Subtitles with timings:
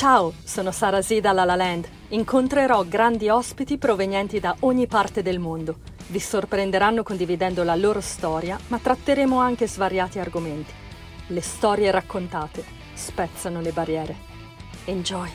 [0.00, 1.86] Ciao, sono Sara Z da La La Land.
[2.08, 5.80] Incontrerò grandi ospiti provenienti da ogni parte del mondo.
[6.08, 10.72] Vi sorprenderanno condividendo la loro storia, ma tratteremo anche svariati argomenti.
[11.26, 14.16] Le storie raccontate spezzano le barriere.
[14.86, 15.28] Enjoy!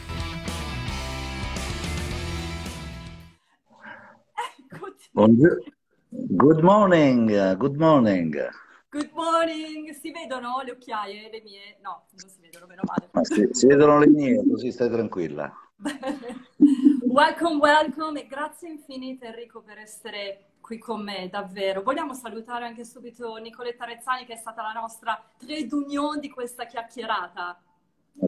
[5.12, 8.50] Good morning, good morning.
[8.90, 11.78] Good morning, si vedono le occhiaie, le mie?
[11.84, 13.10] No, non si vedono, meno male.
[13.12, 15.52] Ma si, si vedono le mie, così stai tranquilla.
[17.08, 21.84] welcome, welcome e grazie infinite Enrico per essere qui con me, davvero.
[21.84, 26.66] Vogliamo salutare anche subito Nicoletta Rezzani che è stata la nostra trade union di questa
[26.66, 27.62] chiacchierata.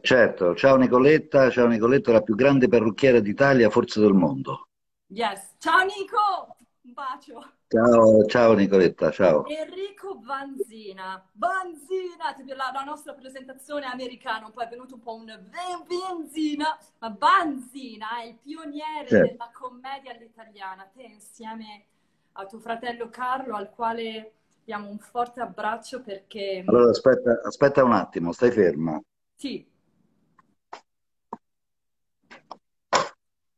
[0.02, 4.68] Certo, ciao Nicoletta, ciao Nicoletta, la più grande parrucchiera d'Italia, forse del mondo.
[5.08, 7.57] Yes, ciao Nico, un bacio.
[7.70, 9.46] Ciao, ciao Nicoletta, ciao.
[9.46, 11.22] Enrico Banzina.
[11.34, 18.22] Banzina, la, la nostra presentazione americana, poi è venuto un po' un Benzina, ma Banzina
[18.22, 19.32] è il pioniere certo.
[19.32, 20.90] della commedia all'italiana.
[20.96, 21.84] Te insieme
[22.32, 24.32] a tuo fratello Carlo, al quale
[24.64, 26.64] diamo un forte abbraccio perché...
[26.66, 28.98] Allora aspetta, aspetta un attimo, stai ferma.
[29.36, 29.70] Sì.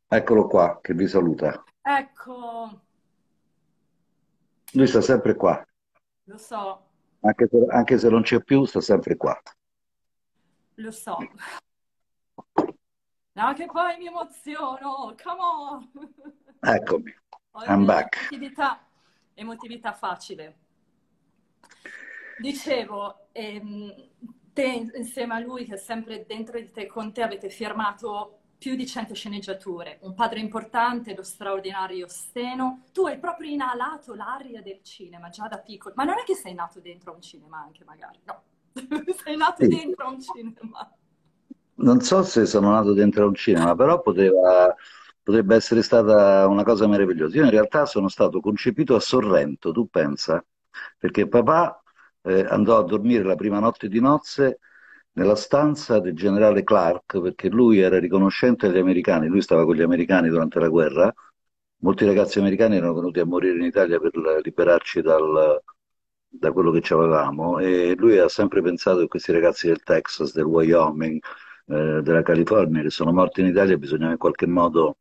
[0.08, 1.64] Eccolo qua, che vi saluta.
[1.83, 2.81] Ecco,
[4.73, 5.66] lui sta sempre qua.
[6.25, 6.86] Lo so.
[7.22, 9.39] Anche se, anche se non c'è più, sta sempre qua.
[10.76, 11.17] Lo so.
[13.34, 15.16] No, che poi mi emoziono.
[15.22, 15.89] Come on.
[16.61, 17.14] Eccomi.
[17.67, 18.28] I'm back.
[18.31, 18.86] Emotività,
[19.34, 20.58] emotività facile.
[22.38, 24.09] Dicevo, ehm,
[24.54, 28.75] te insieme a lui, che è sempre dentro di te, con te avete firmato più
[28.75, 32.83] di 100 sceneggiature, un padre importante, lo straordinario Steno.
[32.91, 36.53] Tu hai proprio inalato l'aria del cinema già da piccolo, ma non è che sei
[36.53, 38.43] nato dentro un cinema anche magari, no,
[39.23, 39.69] sei nato sì.
[39.69, 40.93] dentro un cinema.
[41.75, 44.75] Non so se sono nato dentro un cinema, però poteva,
[45.23, 47.37] potrebbe essere stata una cosa meravigliosa.
[47.37, 50.43] Io in realtà sono stato concepito a Sorrento, tu pensa,
[50.98, 51.81] perché papà
[52.23, 54.59] eh, andò a dormire la prima notte di nozze
[55.19, 59.81] nella stanza del generale Clark, perché lui era riconoscente agli americani, lui stava con gli
[59.81, 61.13] americani durante la guerra,
[61.80, 65.61] molti ragazzi americani erano venuti a morire in Italia per liberarci dal,
[66.25, 70.45] da quello che avevamo e lui ha sempre pensato che questi ragazzi del Texas, del
[70.45, 71.21] Wyoming,
[71.67, 74.97] eh, della California che sono morti in Italia bisognava in qualche modo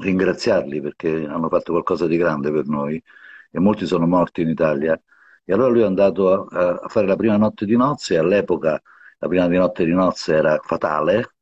[0.00, 3.02] ringraziarli perché hanno fatto qualcosa di grande per noi
[3.50, 4.98] e molti sono morti in Italia.
[5.44, 8.80] E allora lui è andato a, a fare la prima notte di nozze all'epoca
[9.22, 11.36] la prima di notte di nozze era fatale,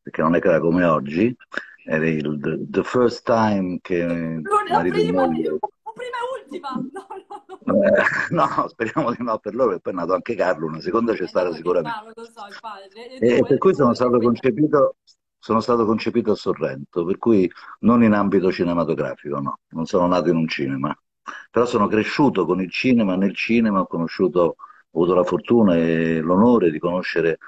[0.00, 1.36] perché non è che era come oggi,
[1.84, 5.48] era il the, the first time che marito e moglie...
[5.50, 6.70] O prima e ultima!
[6.70, 7.06] No,
[7.64, 7.82] no.
[7.82, 11.14] Eh, no, speriamo di no per loro, e poi è nato anche Carlo, una seconda
[11.14, 12.12] c'è eh, stata sicuramente.
[12.30, 12.46] So,
[13.18, 14.98] e, e per cui sono stato concepito
[15.38, 17.50] sono stato concepito a Sorrento, per cui
[17.80, 20.96] non in ambito cinematografico, no, non sono nato in un cinema,
[21.50, 24.56] però sono cresciuto con il cinema, nel cinema ho conosciuto
[24.96, 27.38] ho avuto la fortuna e l'onore di conoscere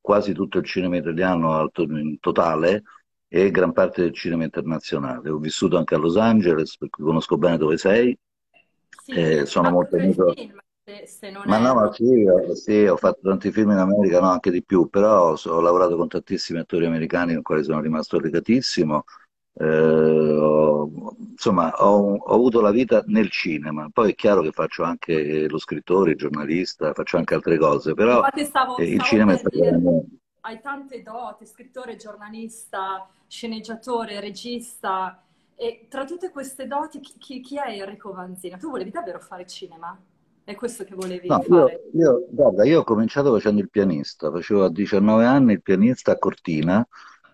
[0.00, 2.82] quasi tutto il cinema italiano in totale
[3.28, 5.30] e gran parte del cinema internazionale.
[5.30, 8.16] Ho vissuto anche a Los Angeles, per cui conosco bene dove sei.
[9.04, 10.34] Sì, eh, sono molto amico.
[11.44, 14.88] ma no, ma sì, sì, ho fatto tanti film in America, no, anche di più,
[14.88, 19.04] però ho lavorato con tantissimi attori americani con i quali sono rimasto legatissimo
[19.54, 20.90] eh, ho,
[21.30, 25.58] insomma, ho, ho, avuto la vita nel cinema, poi è chiaro che faccio anche lo
[25.58, 30.04] scrittore, il giornalista, faccio anche altre cose, però stavo, eh, il cinema è stato...
[30.42, 35.22] Hai tante doti, scrittore, giornalista, sceneggiatore, regista,
[35.54, 38.56] e tra tutte queste doti chi, chi è Enrico Vanzina?
[38.56, 39.94] Tu volevi davvero fare cinema?
[40.42, 41.82] È questo che volevi no, fare?
[41.92, 46.12] Io, io, guarda, io ho cominciato facendo il pianista, facevo a 19 anni il pianista
[46.12, 46.88] a Cortina,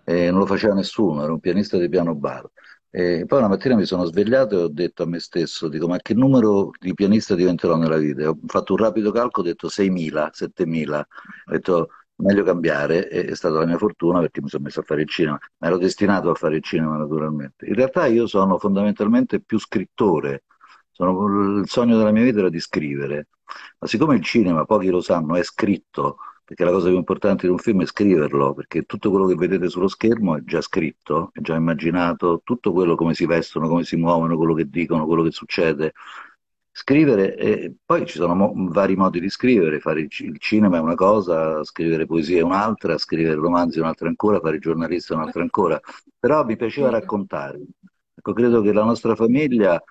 [0.08, 2.48] e non lo faceva nessuno, era un pianista di piano bar.
[2.88, 5.98] E poi una mattina mi sono svegliato e ho detto a me stesso, dico, ma
[5.98, 8.28] che numero di pianista diventerò nella vita?
[8.28, 10.98] Ho fatto un rapido calcolo, ho detto 6.000, 7.000,
[11.46, 14.84] ho detto meglio cambiare, e è stata la mia fortuna perché mi sono messo a
[14.84, 17.66] fare il cinema, ma ero destinato a fare il cinema naturalmente.
[17.66, 20.44] In realtà io sono fondamentalmente più scrittore,
[20.92, 23.28] sono, il sogno della mia vita era di scrivere,
[23.80, 26.16] ma siccome il cinema, pochi lo sanno, è scritto,
[26.46, 29.68] perché la cosa più importante di un film è scriverlo, perché tutto quello che vedete
[29.68, 33.96] sullo schermo è già scritto, è già immaginato, tutto quello come si vestono, come si
[33.96, 35.92] muovono, quello che dicono, quello che succede.
[36.70, 40.80] Scrivere, e poi ci sono mo- vari modi di scrivere, fare il, il, cinema è
[40.80, 45.16] una cosa, scrivere poesia è un'altra, scrivere romanzi è un'altra ancora, fare il giornalista è
[45.16, 45.80] un'altra ancora,
[46.16, 47.60] però mi piaceva raccontare.
[48.14, 49.82] Ecco, credo che la nostra famiglia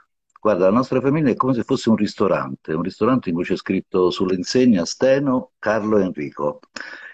[0.46, 3.56] Guarda, la nostra famiglia è come se fosse un ristorante, un ristorante in cui c'è
[3.56, 6.60] scritto sull'insegna Steno, Carlo e Enrico.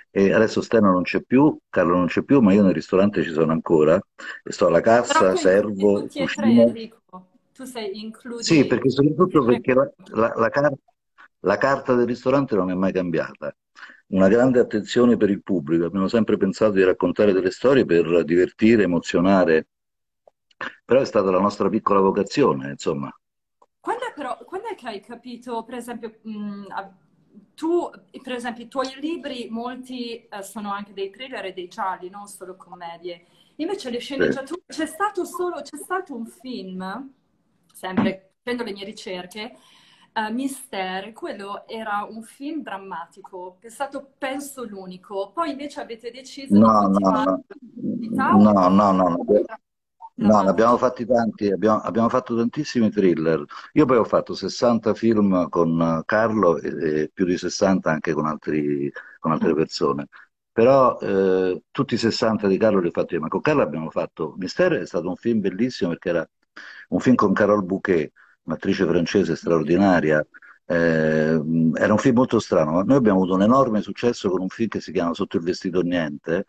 [0.09, 3.31] E adesso Steno non c'è più, Carlo non c'è più, ma io nel ristorante ci
[3.31, 3.95] sono ancora
[4.43, 6.61] e sto alla cassa, servo, e cucino.
[6.63, 7.01] Enrico.
[7.53, 10.73] Tu sei, Sì, includi perché soprattutto perché la, la- la car-
[11.43, 13.55] la carta del ristorante non è mai cambiata.
[14.07, 15.85] Una grande attenzione per il pubblico.
[15.85, 19.67] Abbiamo sempre pensato di raccontare delle storie per divertire, emozionare,
[20.85, 23.09] però è stata la nostra piccola vocazione, insomma.
[24.75, 26.65] Quando è, però, quando è che hai capito, per esempio, mh,
[27.55, 27.89] tu,
[28.21, 32.27] per esempio, i tuoi libri, molti eh, sono anche dei thriller e dei gialli, non
[32.27, 33.25] solo commedie.
[33.57, 34.03] Invece le Sì.
[34.03, 37.13] sceneggiature, c'è stato solo, c'è stato un film,
[37.73, 39.57] sempre facendo le mie ricerche,
[40.13, 45.31] eh, Mystère, quello era un film drammatico, che è stato, penso, l'unico.
[45.31, 47.43] Poi invece avete deciso di No, no, no,
[48.39, 49.25] no, no, no, no.
[50.21, 53.43] No, ne abbiamo fatti tanti, abbiamo, abbiamo fatto tantissimi thriller.
[53.73, 58.27] Io poi ho fatto 60 film con Carlo e, e più di 60 anche con
[58.27, 60.07] altri- con altre persone.
[60.51, 63.89] Però eh, tutti i 60 di Carlo li ho fatti io, ma con Carlo abbiamo
[63.89, 66.29] fatto Mistero è stato un film bellissimo perché era
[66.89, 68.11] un film con Carole Bouquet,
[68.43, 70.23] un'attrice francese straordinaria.
[70.65, 71.41] Eh,
[71.73, 74.69] era un film molto strano, ma noi abbiamo avuto un enorme successo con un film
[74.69, 76.45] che si chiama Sotto il vestito niente,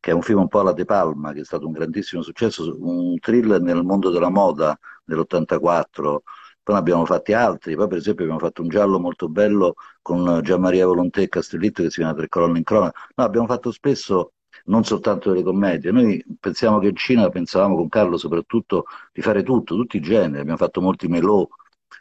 [0.00, 2.76] che è un film un po' alla De Palma, che è stato un grandissimo successo,
[2.80, 6.18] un thriller nel mondo della moda dell'84.
[6.62, 10.40] Poi ne abbiamo fatti altri, poi per esempio abbiamo fatto un giallo molto bello con
[10.42, 12.98] Gianmaria Volontè e Castellitto che si chiama Tre colonne in cronaca.
[13.14, 14.32] No, abbiamo fatto spesso
[14.66, 19.42] non soltanto delle commedie, noi pensiamo che in Cina, pensavamo con Carlo soprattutto di fare
[19.42, 21.46] tutto, tutti i generi, abbiamo fatto molti melò,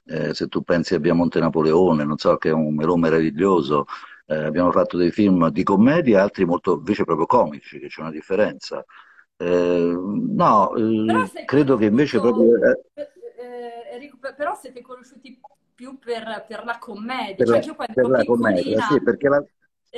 [0.05, 3.85] eh, se tu pensi a Via Monte Napoleone, non so, che è un melò meraviglioso,
[4.27, 8.11] eh, abbiamo fatto dei film di commedia, altri molto invece proprio comici, che c'è una
[8.11, 8.83] differenza.
[9.37, 15.39] Eh, no, eh, credo che invece proprio eh, eh, Enrico, per- però siete conosciuti
[15.73, 17.35] più per, per la commedia.
[17.35, 19.43] per Cioè, la, quando per la commedia, sì, perché la,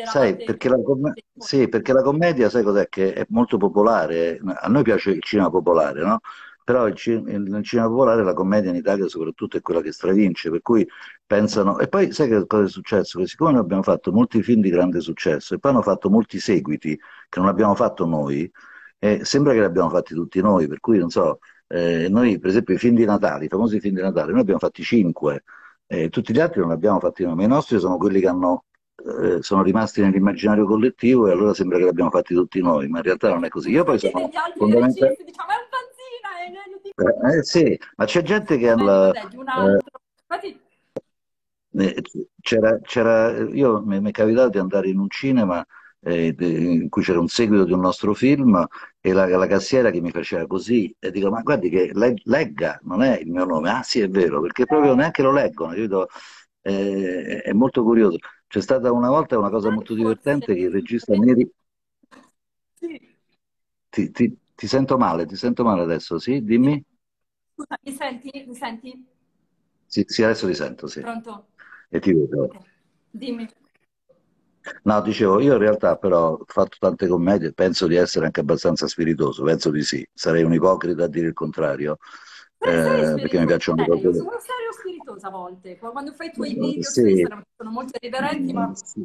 [0.05, 2.87] sai, perché la, dei sì, perché la commedia, sai cos'è?
[2.89, 6.19] Che è molto popolare, a noi piace il cinema popolare, no?
[6.69, 10.61] Però il nel cinema popolare la commedia in Italia soprattutto è quella che stravince, per
[10.61, 10.87] cui
[11.25, 11.79] pensano...
[11.79, 13.17] E poi sai che cosa è successo?
[13.17, 16.39] Che siccome noi abbiamo fatto molti film di grande successo e poi hanno fatto molti
[16.39, 16.95] seguiti
[17.27, 18.51] che non abbiamo fatto noi,
[18.99, 22.51] eh, sembra che li abbiamo fatti tutti noi, per cui non so, eh, noi per
[22.51, 25.45] esempio i film di Natale, i famosi film di Natale, noi abbiamo fatti cinque,
[25.87, 28.27] eh, tutti gli altri non li abbiamo fatti noi, ma i nostri sono quelli che
[28.27, 28.65] hanno,
[29.23, 32.99] eh, sono rimasti nell'immaginario collettivo e allora sembra che li abbiamo fatti tutti noi, ma
[32.99, 33.71] in realtà non è così.
[33.71, 35.23] Io poi sono fondamentalmente...
[35.25, 35.69] diciamo, è un
[36.47, 39.29] meglio di Eh, eh, sì, ma c'è gente che un eh, altro.
[40.21, 40.59] Infatti,
[41.71, 42.01] eh,
[42.41, 45.65] C'era, c'era- io mi mi è capitato di andare in un cinema
[46.01, 48.65] eh, in cui c'era un seguito di un nostro film
[49.01, 52.79] e la, la cassiera che mi faceva così e dico ma guardi che le- legga,
[52.83, 56.07] non è il mio nome, ah sì è vero, perché proprio neanche lo leggono, capito?
[56.61, 58.17] Eh, è molto curioso.
[58.47, 61.49] C'è stata una volta una cosa molto divertente che il regista Neri...
[63.91, 66.43] Ti, ti- ti sento male, ti sento male adesso, sì?
[66.43, 66.83] Dimmi?
[67.55, 68.43] Scusa, mi senti?
[68.45, 69.05] Mi senti?
[69.85, 70.99] Sì, sì, adesso ti sento, sì.
[70.99, 71.47] Pronto?
[71.89, 72.43] E ti vedo.
[72.43, 72.59] Ok.
[73.11, 73.47] Dimmi.
[74.83, 78.87] No, dicevo, io in realtà però ho fatto tante commedie, penso di essere anche abbastanza
[78.87, 81.97] spiritoso, penso di sì, sarei un ipocrita a dire il contrario,
[82.59, 84.23] eh, perché mi piacciono serio, proprio...
[84.23, 85.77] sono serio spiritoso a volte.
[85.77, 89.01] Quando fai i tuoi video su Sì, Instagram sono molto irriverenti, ma mm, un sì.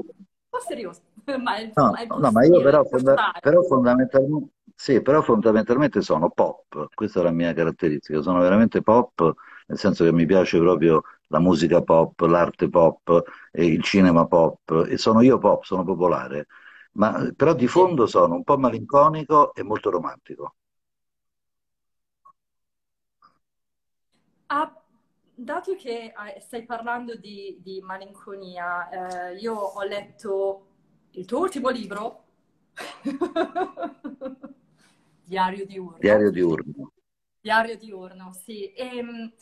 [0.49, 1.03] po' serioso.
[1.39, 6.31] Ma No, ma il no, ma io però, fonda- però fondamentalmente, sì, però fondamentalmente sono
[6.31, 9.35] pop, questa è la mia caratteristica, sono veramente pop,
[9.67, 14.87] nel senso che mi piace proprio la musica pop, l'arte pop, e il cinema pop,
[14.89, 16.47] e sono io pop, sono popolare,
[16.93, 20.55] ma però di fondo sono un po' malinconico e molto romantico.
[24.49, 24.73] Ah,
[25.35, 30.67] dato che eh, stai parlando di, di malinconia, eh, io ho letto
[31.15, 32.25] il tuo ultimo libro,
[35.25, 35.99] Diario diurno.
[35.99, 36.93] Diario diurno.
[37.41, 38.73] Diario diurno, sì.
[38.73, 39.33] E, mh,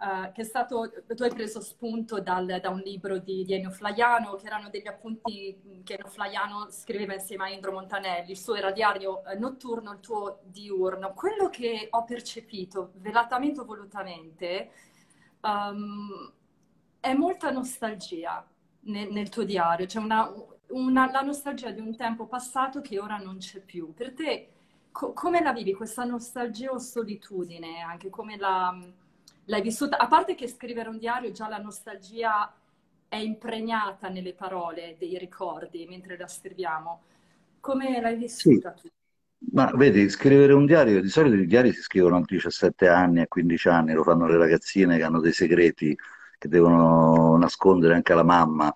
[0.00, 3.70] eh, che è stato, tu hai preso spunto dal- da un libro di, di Ennio
[3.70, 8.30] Flaiano, che erano degli appunti mh, che Ennio Flaiano scriveva insieme a Indro Montanelli.
[8.30, 11.12] Il suo era diario eh, notturno, il tuo diurno.
[11.14, 14.70] Quello che ho percepito, velatamente o volutamente,
[15.40, 16.32] ehm,
[17.00, 18.46] è molta nostalgia
[18.82, 19.86] nel, nel tuo diario.
[19.86, 20.32] C'è una,
[20.72, 23.92] una- la nostalgia di un tempo passato che ora non c'è più.
[23.94, 24.48] Per te,
[24.90, 27.80] co- come la vivi questa nostalgia o solitudine?
[27.80, 28.76] Anche come la,
[29.46, 29.98] l'hai vissuta?
[29.98, 32.52] A parte che scrivere un diario, già la nostalgia
[33.08, 37.02] è impregnata nelle parole dei ricordi mentre la scriviamo.
[37.60, 38.88] Come l'hai Sì, vissuta tu?
[39.52, 43.28] ma vedi, scrivere un diario, di solito i diari si scrivono a 17 anni, a
[43.28, 45.96] 15 anni, lo fanno le ragazzine che hanno dei segreti
[46.38, 48.74] che devono nascondere anche alla mamma.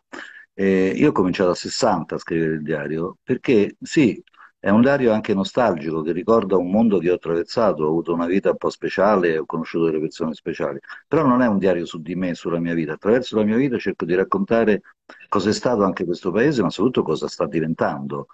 [0.58, 4.22] E io ho cominciato a 60 a scrivere il diario perché sì,
[4.58, 8.26] è un diario anche nostalgico che ricorda un mondo che ho attraversato, ho avuto una
[8.26, 12.00] vita un po' speciale, ho conosciuto delle persone speciali, però non è un diario su
[12.00, 12.94] di me, sulla mia vita.
[12.94, 14.80] Attraverso la mia vita cerco di raccontare
[15.28, 18.26] cosa è stato anche questo paese, ma soprattutto cosa sta diventando.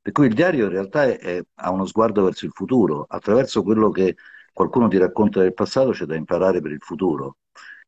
[0.00, 3.62] Per cui il diario in realtà è, è, ha uno sguardo verso il futuro, attraverso
[3.62, 4.16] quello che
[4.52, 7.36] qualcuno ti racconta del passato c'è da imparare per il futuro.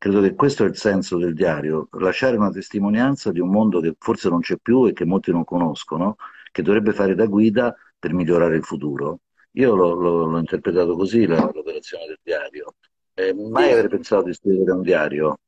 [0.03, 3.95] Credo che questo è il senso del diario, lasciare una testimonianza di un mondo che
[3.97, 6.17] forse non c'è più e che molti non conoscono,
[6.51, 9.21] che dovrebbe fare da guida per migliorare il futuro.
[9.53, 12.75] Io l'ho, l'ho, l'ho interpretato così l'operazione del diario.
[13.15, 15.39] Eh, mai avrei pensato di scrivere un diario.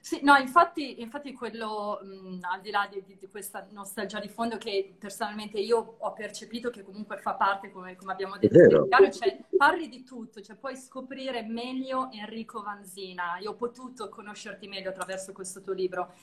[0.00, 4.56] Sì, no, infatti, infatti quello, mh, al di là di, di, questa nostalgia di fondo
[4.56, 9.38] che personalmente io ho percepito che comunque fa parte, come, come abbiamo detto, diario, cioè
[9.56, 13.38] parli di tutto, cioè puoi scoprire meglio Enrico Vanzina.
[13.40, 16.14] Io ho potuto conoscerti meglio attraverso questo tuo libro.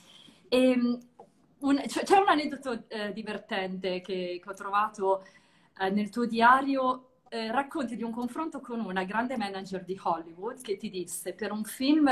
[0.47, 0.99] E,
[1.59, 5.25] un, c'è un aneddoto eh, divertente che, che, ho trovato
[5.79, 7.09] eh, nel tuo diario.
[7.27, 11.51] Eh, racconti di un confronto con una grande manager di Hollywood che ti disse per
[11.51, 12.09] un film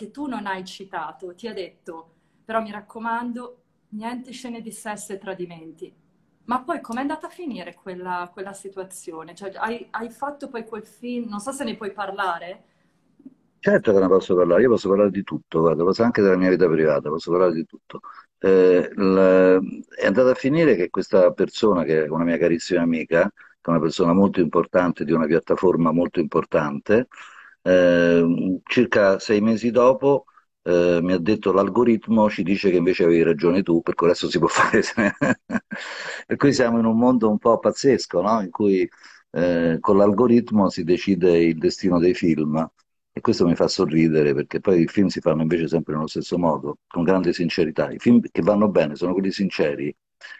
[0.00, 5.12] che tu non hai citato, ti ha detto, però mi raccomando, niente scene di sesso
[5.12, 5.92] e tradimenti.
[6.44, 9.34] Ma poi com'è andata a finire quella, quella situazione?
[9.34, 12.64] Cioè, hai, hai, fatto poi quel film, non so se ne puoi parlare?
[13.58, 16.48] Certo che ne posso parlare, io posso parlare di tutto, guarda, posso anche della mia
[16.48, 18.00] vita privata, posso parlare di tutto.
[18.38, 19.84] Eh, l...
[19.96, 23.68] è andata a finire che questa persona, che è una mia carissima amica, che è
[23.68, 27.08] una persona molto importante, di una piattaforma molto importante,
[27.62, 30.24] eh, circa sei mesi dopo
[30.62, 34.28] eh, mi ha detto l'algoritmo ci dice che invece avevi ragione tu, per cui adesso
[34.28, 34.82] si può fare.
[36.26, 38.40] per cui siamo in un mondo un po' pazzesco, no?
[38.42, 38.88] in cui
[39.32, 42.68] eh, con l'algoritmo si decide il destino dei film.
[43.12, 46.38] E questo mi fa sorridere perché poi i film si fanno invece sempre nello stesso
[46.38, 47.90] modo, con grande sincerità.
[47.90, 49.94] I film che vanno bene sono quelli sinceri,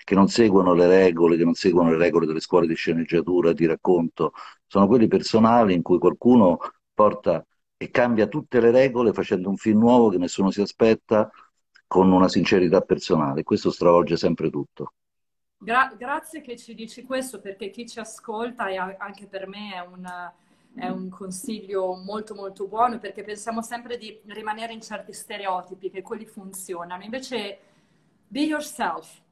[0.05, 3.67] che non seguono le regole, che non seguono le regole delle scuole di sceneggiatura, di
[3.67, 4.33] racconto,
[4.67, 6.59] sono quelli personali in cui qualcuno
[7.00, 7.47] porta
[7.78, 11.30] e cambia tutte le regole facendo un film nuovo che nessuno si aspetta
[11.87, 13.42] con una sincerità personale.
[13.42, 14.92] Questo stravolge sempre tutto.
[15.57, 19.80] Gra- grazie che ci dici questo perché chi ci ascolta e anche per me è
[19.80, 20.07] un,
[20.75, 26.02] è un consiglio molto molto buono perché pensiamo sempre di rimanere in certi stereotipi che
[26.02, 27.02] quelli funzionano.
[27.02, 27.59] Invece
[28.28, 29.23] be yourself,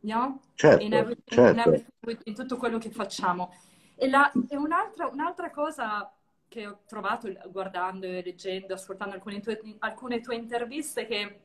[0.00, 0.40] no?
[0.54, 1.70] certo, in, every, certo.
[1.70, 3.52] in, in, tutto quello che facciamo.
[3.96, 6.08] E, la, e un'altra, un'altra cosa
[6.54, 11.40] che ho trovato guardando e leggendo, ascoltando alcune tue, alcune tue interviste, che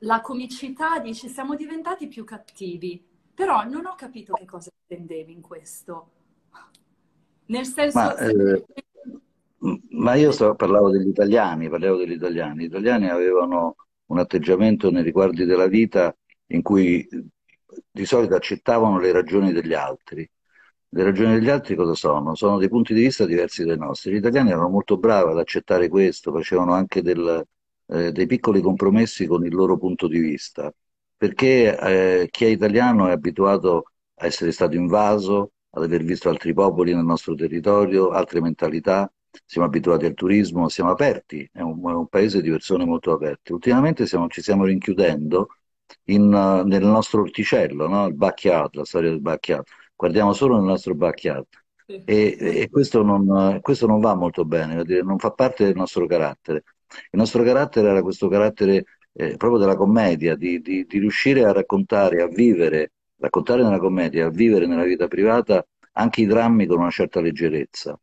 [0.00, 3.04] la comicità dici siamo diventati più cattivi,
[3.34, 6.10] però non ho capito che cosa intendevi in questo.
[7.46, 7.98] Nel senso...
[7.98, 8.64] Ma, eh,
[9.90, 12.62] ma io sto, parlavo degli italiani, parlavo degli italiani.
[12.62, 13.74] Gli italiani avevano
[14.06, 16.16] un atteggiamento nei riguardi della vita
[16.50, 17.08] in cui
[17.90, 20.28] di solito accettavano le ragioni degli altri
[20.90, 22.34] le ragioni degli altri cosa sono?
[22.34, 24.12] Sono dei punti di vista diversi dai nostri.
[24.12, 27.44] Gli italiani erano molto bravi ad accettare questo, facevano anche del,
[27.86, 30.72] eh, dei piccoli compromessi con il loro punto di vista,
[31.16, 31.78] perché
[32.22, 36.94] eh, chi è italiano è abituato a essere stato invaso, ad aver visto altri popoli
[36.94, 39.10] nel nostro territorio, altre mentalità,
[39.44, 43.52] siamo abituati al turismo, siamo aperti, è un, è un paese di persone molto aperte.
[43.52, 45.48] Ultimamente siamo, ci stiamo rinchiudendo
[46.04, 48.06] in, uh, nel nostro orticello, no?
[48.06, 49.64] il backyard, la storia del backyard
[49.98, 51.46] guardiamo solo nel nostro backyard.
[51.84, 56.62] E, e questo, non, questo, non, va molto bene, non fa parte del nostro carattere.
[57.10, 61.52] Il nostro carattere era questo carattere eh, proprio della commedia, di, di, di, riuscire a
[61.52, 66.78] raccontare, a vivere, raccontare nella commedia, a vivere nella vita privata anche i drammi con
[66.78, 67.98] una certa leggerezza,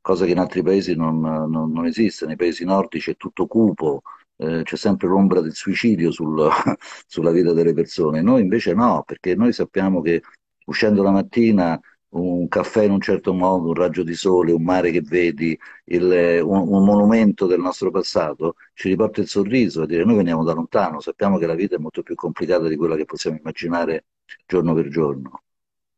[0.00, 2.26] cosa che in altri paesi non, non, non esiste.
[2.26, 4.02] Nei paesi nordici è tutto cupo,
[4.36, 6.48] eh, c'è sempre l'ombra del suicidio sul,
[7.08, 8.22] sulla vita delle persone.
[8.22, 10.22] Noi invece no, perché noi sappiamo che
[10.70, 14.90] uscendo la mattina un caffè in un certo modo, un raggio di sole, un mare
[14.90, 20.04] che vedi, il, un, un, monumento del nostro passato, ci riporta il sorriso a dire
[20.04, 23.04] noi veniamo da lontano, sappiamo che la vita è molto più complicata di quella che
[23.04, 24.06] possiamo immaginare
[24.46, 25.42] giorno per giorno.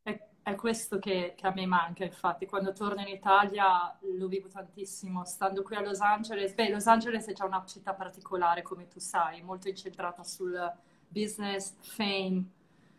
[0.02, 4.48] È, è questo che, che, a me manca, infatti, quando torno in Italia lo vivo
[4.48, 6.52] tantissimo, stando qui a Los Angeles.
[6.52, 10.58] Beh, Los Angeles è già una città particolare, come tu sai, molto incentrata sul
[11.08, 12.44] business, fame,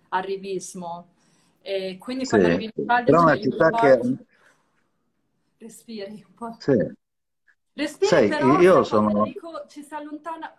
[0.09, 1.09] arrivismo
[1.65, 3.05] e quindi quando arrivi in Italia...
[3.05, 3.99] Però una città che...
[5.57, 6.57] Respiri un po'.
[6.59, 6.77] Sì.
[7.73, 9.23] Respiri Sai, però, io sono...
[9.23, 10.53] Dico, ci, si allontana,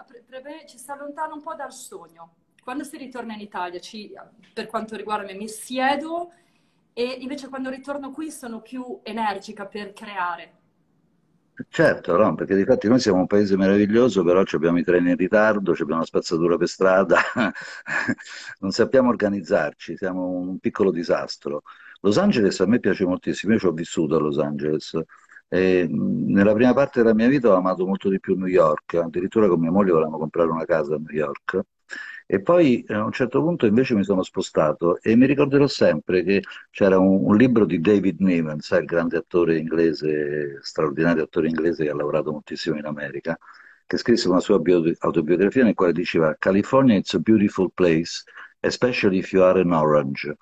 [0.66, 2.36] ci si allontana un po' dal sogno.
[2.62, 4.12] Quando si ritorna in Italia, ci,
[4.54, 6.32] per quanto riguarda me, mi siedo
[6.94, 10.52] e invece quando ritorno qui sono più energica per creare.
[11.68, 15.16] Certo, no, perché di fatti noi siamo un paese meraviglioso, però abbiamo i treni in
[15.16, 17.16] ritardo, abbiamo una spazzatura per strada,
[18.58, 21.62] non sappiamo organizzarci, siamo un piccolo disastro.
[22.00, 24.98] Los Angeles a me piace moltissimo, io ci ho vissuto a Los Angeles.
[25.48, 29.46] E, nella prima parte della mia vita ho amato molto di più New York, addirittura
[29.46, 31.60] con mia moglie volevamo comprare una casa a New York.
[32.26, 36.22] E poi eh, a un certo punto invece mi sono spostato e mi ricorderò sempre
[36.24, 41.48] che c'era un, un libro di David Niven, sai, il grande attore inglese, straordinario attore
[41.48, 43.38] inglese che ha lavorato moltissimo in America,
[43.86, 48.24] che scrisse una sua bio- autobiografia nel quale diceva California is a beautiful place,
[48.60, 50.34] especially if you are an orange.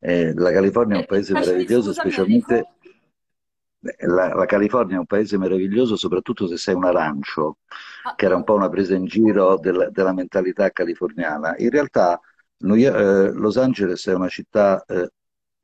[0.00, 2.66] Eh, la California è un E, e paese meraviglioso, specialmente
[4.06, 7.58] la, la California è un paese meraviglioso, soprattutto se sei un arancio,
[8.04, 11.54] Ah, che era un po' una presa in giro del- della mentalità californiana.
[11.58, 12.20] In realtà
[12.58, 15.10] New eh, Los Angeles è una città eh,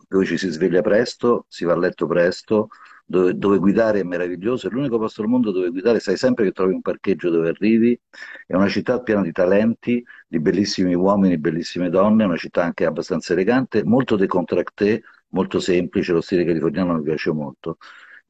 [0.09, 2.69] dove ci si sveglia presto, si va a letto presto,
[3.07, 6.53] dove, dove guidare è meraviglioso, è l'unico posto al mondo dove guidare sai sempre che
[6.53, 7.99] trovi un parcheggio dove arrivi,
[8.47, 12.85] è una città piena di talenti, di bellissimi uomini, bellissime donne, è una città anche
[12.87, 17.79] abbastanza elegante, molto décontractée, molto semplice, lo stile californiano mi piace molto.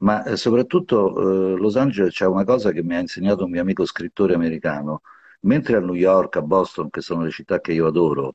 [0.01, 3.61] Ma eh, soprattutto eh, Los Angeles c'è una cosa che mi ha insegnato un mio
[3.61, 5.01] amico scrittore americano.
[5.41, 8.33] Mentre a New York, a Boston, che sono le città che io adoro,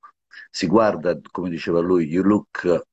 [0.51, 2.85] si guarda, come diceva lui, you look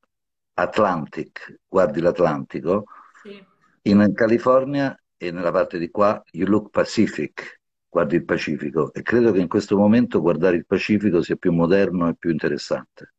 [0.55, 2.85] Atlantic, guardi l'Atlantico,
[3.23, 3.43] sì.
[3.83, 8.93] in California e nella parte di qua, you look Pacific, guardi il Pacifico.
[8.93, 13.13] E credo che in questo momento guardare il Pacifico sia più moderno e più interessante.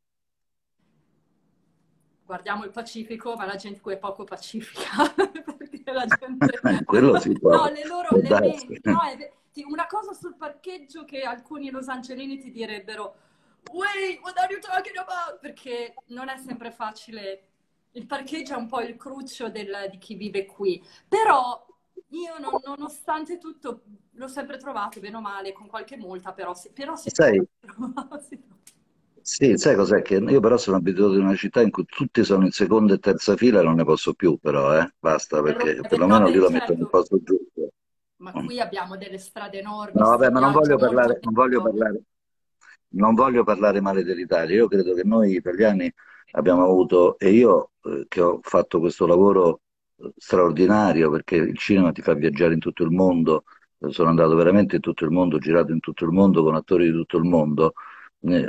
[2.25, 4.91] guardiamo il Pacifico, ma la gente qui è poco pacifica,
[5.93, 6.61] la gente...
[6.85, 9.01] Quello si No, può, le loro le menti, no,
[9.69, 13.17] una cosa sul parcheggio che alcuni losangelini ti direbbero,
[13.73, 15.39] Wait, what are you talking about?
[15.41, 17.49] Perché non è sempre facile,
[17.93, 21.65] il parcheggio è un po' il cruccio del- di chi vive qui, però
[22.09, 26.71] io non- nonostante tutto l'ho sempre trovato, bene o male, con qualche multa, però si,
[26.73, 27.63] però si Sai, trova.
[28.21, 28.53] si trova.
[29.27, 30.03] Sì, sai cos'è?
[30.03, 32.99] Che io però sono abituato in una città in cui tutti sono in seconda e
[32.99, 34.93] terza fila e non ne posso più, però, eh?
[34.99, 37.73] Basta, perché perlomeno lì lo metto nel certo, posto giusto.
[38.17, 38.47] ma Mm.
[38.47, 41.61] qui abbiamo delle strade enormi, No, vabbè, ma non viaggia voglio molto parlare, non voglio
[41.63, 41.63] lento.
[41.63, 42.03] parlare,
[42.89, 44.57] non voglio parlare male dell'Italia.
[44.57, 45.93] Io credo che noi italiani
[46.33, 49.61] abbiamo avuto, e io eh, che ho fatto questo lavoro
[49.97, 53.45] eh, straordinario, perché il cinema ti fa viaggiare in tutto il mondo,
[53.79, 56.55] eh, sono andato veramente in tutto il mondo, ho girato in tutto il mondo con
[56.57, 57.75] attori di tutto il mondo.
[58.21, 58.49] Eh,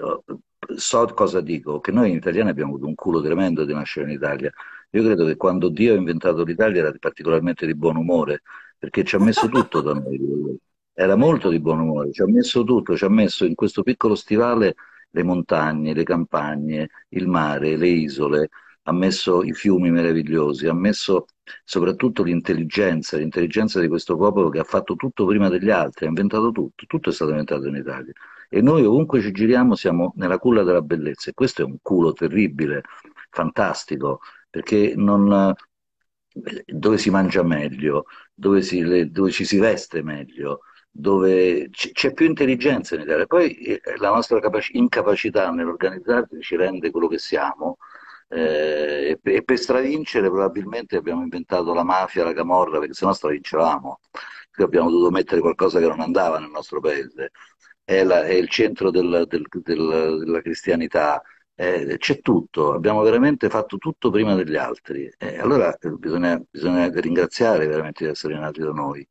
[0.76, 4.52] So cosa dico, che noi italiani abbiamo avuto un culo tremendo di nascere in Italia.
[4.92, 8.42] Io credo che quando Dio ha inventato l'Italia era particolarmente di buon umore,
[8.78, 10.58] perché ci ha messo tutto da noi.
[10.94, 14.16] Era molto di buon umore, ci ha messo tutto, ci ha messo in questo piccolo
[14.16, 14.76] stivale
[15.10, 18.50] le montagne, le campagne, il mare, le isole,
[18.84, 21.26] ha messo i fiumi meravigliosi, ha messo
[21.64, 26.52] soprattutto l'intelligenza, l'intelligenza di questo popolo che ha fatto tutto prima degli altri, ha inventato
[26.52, 28.14] tutto, tutto è stato inventato in Italia.
[28.50, 32.14] E noi ovunque ci giriamo siamo nella culla della bellezza e questo è un culo
[32.14, 32.84] terribile,
[33.30, 35.54] fantastico, perché non,
[36.66, 42.96] dove si mangia meglio, dove, si- dove ci si veste meglio, dove c'è più intelligenza
[42.96, 43.26] in Italia.
[43.26, 47.78] Poi eh, la nostra capaci- incapacità nell'organizzarsi ci rende quello che siamo.
[48.28, 54.00] eh, e, pe- per stravincere probabilmente abbiamo inventato la mafia, la camorra, perché sennò stravincevamo.
[54.58, 57.32] Abbiamo dovuto mettere qualcosa che non andava nel nostro paese
[57.86, 61.22] è, la- è il centro del- del- del- della cristianità,
[61.56, 65.10] eh, c'è tutto, abbiamo veramente fatto tutto prima degli altri.
[65.18, 69.08] E allora eh, bisogna, bisogna ringraziare veramente di essere nati da noi,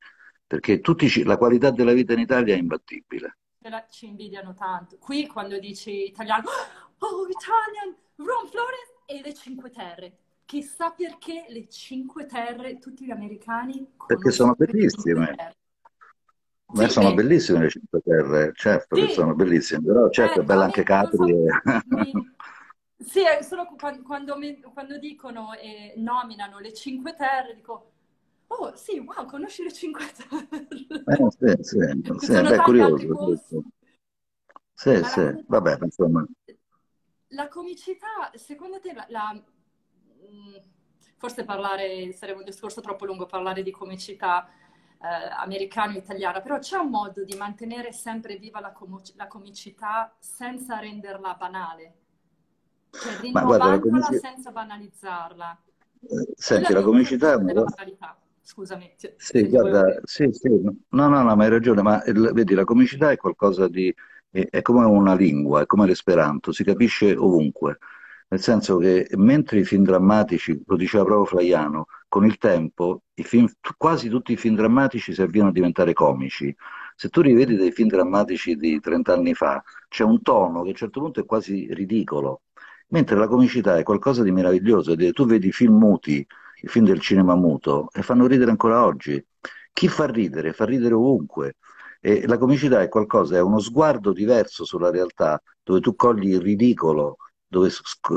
[0.46, 3.38] perché tutti ci- la qualità della vita in Italia è imbattibile.
[3.90, 4.98] Ci invidiano tanto.
[4.98, 6.44] Qui quando dici italiano,
[6.98, 10.18] oh, Italian, Ron Flores e le Cinque Terre.
[10.44, 15.34] Chissà perché le Cinque Terre, tutti gli americani Perché sono bellissime.
[16.74, 20.42] Sì, sono e, bellissime le Cinque Terre, certo che sì, sono bellissime, però certo è
[20.44, 21.34] eh, no, bella anche Capri.
[22.96, 27.92] sì, è solo quan- quando, mi- quando dicono e nominano le Cinque Terre, dico,
[28.48, 31.06] oh sì, wow, conosci le Cinque Terre?
[31.06, 31.78] Eh, sì, sì,
[32.18, 33.64] sì, beh, altri curioso.
[34.74, 36.24] Sì, Ma sì, la, vabbè, insomma,
[37.28, 40.60] la comicità, secondo te, la, la- mh,
[41.16, 44.48] forse parlare, sarebbe un discorso troppo lungo parlare di comicità
[45.04, 49.26] eh, americana o italiana, però c'è un modo di mantenere sempre viva la, como- la
[49.26, 51.94] comicità senza renderla banale,
[52.90, 54.28] cioè la rintrovandola comicità...
[54.28, 55.62] senza banalizzarla.
[56.00, 58.18] Eh, Senti, è la comicità banalità.
[58.42, 62.64] Scusami, ti- Sì, guarda, sì, sì, no, no, no, ma hai ragione, ma vedi, la
[62.64, 63.94] comicità è qualcosa di...
[64.30, 67.78] è, è come una lingua, è come l'esperanto, si capisce ovunque.
[68.28, 73.48] Nel senso che mentre i film drammatici, lo diceva proprio Flaiano, con il tempo film,
[73.76, 76.54] quasi tutti i film drammatici si avviano a diventare comici.
[76.96, 80.70] Se tu rivedi dei film drammatici di 30 anni fa, c'è un tono che a
[80.70, 82.42] un certo punto è quasi ridicolo,
[82.88, 84.94] mentre la comicità è qualcosa di meraviglioso.
[84.94, 86.24] Tu vedi i film muti,
[86.62, 89.24] i film del cinema muto, e fanno ridere ancora oggi.
[89.72, 90.52] Chi fa ridere?
[90.52, 91.56] Fa ridere ovunque.
[92.00, 96.40] E la comicità è qualcosa, è uno sguardo diverso sulla realtà, dove tu cogli il
[96.40, 97.16] ridicolo,
[97.54, 97.70] dove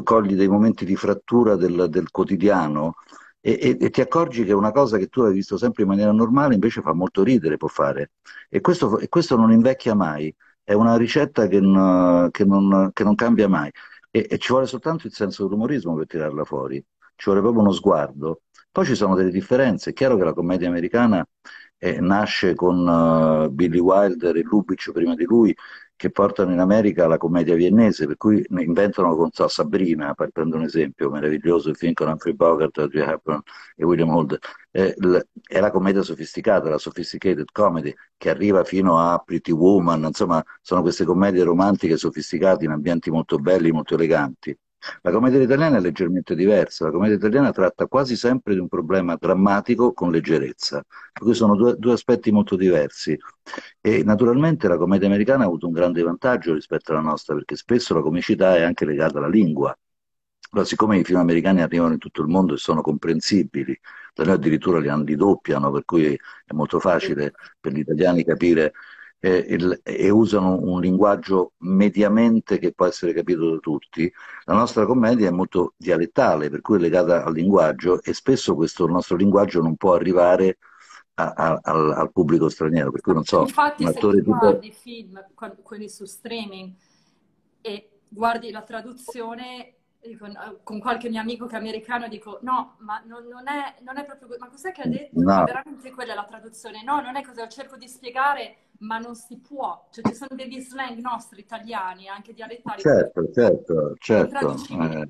[0.03, 2.95] cogli dei momenti di frattura del, del quotidiano
[3.39, 6.11] e, e, e, ti accorgi che una cosa che tu hai visto sempre in maniera
[6.11, 8.11] normale invece fa molto ridere, può fare.
[8.49, 13.03] E questo, e questo non invecchia mai, è una ricetta che, non, che non, che
[13.03, 13.71] non cambia mai.
[14.09, 16.83] E, ci vuole soltanto il senso dell'umorismo per tirarla fuori,
[17.15, 18.41] ci vuole proprio uno sguardo.
[18.71, 21.25] Poi ci sono delle differenze, è chiaro che la commedia americana
[21.77, 25.55] eh, nasce con uh, Billy Wilder e Lubitsch prima di lui,
[25.97, 30.59] che portano in America la commedia viennese, per cui inventano con so, Sabrina, per prendere
[30.61, 32.77] un esempio meraviglioso, il film con Humphrey Bogart,
[33.75, 34.37] e William Holden.
[34.71, 34.95] Eh,
[35.43, 40.81] è la commedia sofisticata, la sophisticated comedy, che arriva fino a Pretty Woman, insomma, sono
[40.81, 44.57] queste commedie romantiche sofisticate in ambienti molto belli, molto eleganti.
[45.01, 49.15] La commedia italiana è leggermente diversa, la commedia italiana tratta quasi sempre di un problema
[49.15, 53.17] drammatico con leggerezza, per cui sono due, due, aspetti molto diversi.
[53.81, 57.93] E naturalmente la commedia americana ha avuto un grande vantaggio rispetto alla nostra, perché spesso
[57.93, 59.75] la comicità è anche legata alla lingua.
[60.51, 63.77] Allora, siccome i film americani arrivano in tutto il mondo e sono comprensibili,
[64.13, 68.73] da noi addirittura li, li doppiano, per cui è molto facile per gli italiani capire
[69.19, 74.11] eh, il, e usano un linguaggio mediamente che può essere capito da tutti,
[74.45, 78.87] la nostra commedia è molto dialettale, per cui è legata al linguaggio e spesso questo
[78.87, 80.57] nostro linguaggio non può arrivare
[81.15, 82.91] a, a, al, al, pubblico straniero.
[82.91, 84.79] Per cui non so, Infatti, se tu guardi tipo...
[84.79, 85.25] film,
[85.63, 86.73] quelli su streaming,
[87.61, 89.73] e guardi la traduzione,
[90.17, 93.97] con, con, qualche mio amico che è americano dico no, ma non, non, è, non
[93.97, 95.19] è, proprio ma cos'è che ha detto?
[95.19, 95.43] No.
[95.43, 96.83] veramente quella è la traduzione?
[96.83, 99.87] No, non è così, cerco di spiegare, ma non si può.
[99.91, 102.81] Cioè ci sono degli slang nostri italiani, anche dialettali.
[102.81, 104.55] Certo, certo, certo.
[104.71, 105.07] Eh,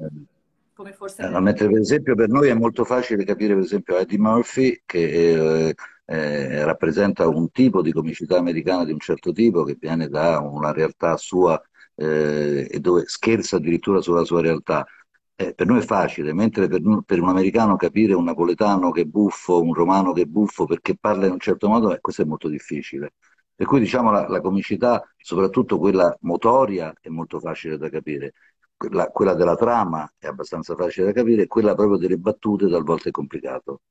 [0.74, 1.24] come forse...
[1.24, 5.70] Eh, mentre per esempio per noi è molto facile capire per esempio Eddie Murphy che
[5.70, 5.76] eh,
[6.06, 10.72] eh, rappresenta un tipo di comicità americana di un certo tipo che viene da una
[10.72, 11.62] realtà sua
[11.96, 14.86] eh, e dove scherza addirittura sulla sua realtà.
[15.40, 19.06] Eh, per noi è facile, mentre per, per, un americano capire un napoletano che è
[19.06, 22.26] buffo, un romano che è buffo perché parla in un certo modo, eh, questo è
[22.26, 23.14] molto difficile.
[23.58, 28.34] Per cui diciamo la, la, comicità, soprattutto quella motoria, è molto facile da capire.
[28.78, 33.12] Quella, quella della trama è abbastanza facile da capire, quella proprio delle battute talvolta è
[33.12, 33.82] complicato.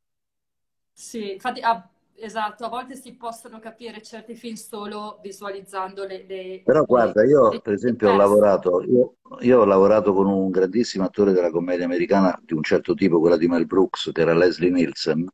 [0.93, 6.25] Sì, infatti ah, Esatto, a volte si possono capire certi film solo visualizzando le...
[6.27, 10.51] le Però guarda, io le, per esempio ho lavorato, io, io, ho lavorato con un
[10.51, 14.33] grandissimo attore della commedia americana di un certo tipo, quella di Mel Brooks, che era
[14.33, 15.29] Leslie Nielsen,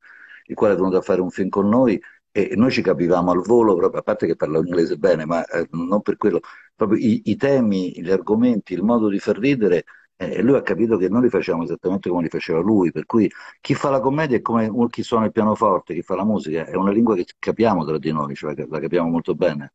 [0.46, 2.00] il quale è venuto a fare un film con noi
[2.32, 5.68] e noi ci capivamo al volo, proprio, a parte che parla inglese bene, ma eh,
[5.72, 6.40] non per quello,
[6.74, 9.84] proprio i, i temi, gli argomenti, il modo di far ridere
[10.16, 13.30] e lui ha capito che noi li facciamo esattamente come li faceva lui, per cui
[13.60, 16.76] chi fa la commedia è come chi suona il pianoforte, chi fa la musica, è
[16.76, 19.72] una lingua che capiamo tra di noi, cioè la capiamo molto bene.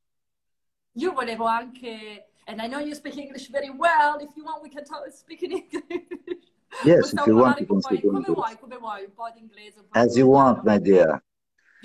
[0.94, 4.70] Io volevo anche, and I know you speak English very well, if you want we
[4.70, 6.56] can talk, speak in English.
[6.84, 9.86] Yes, if you want, you can speak Come vuoi, come vuoi, un po' di inglese.
[9.92, 11.22] As you want, my dear.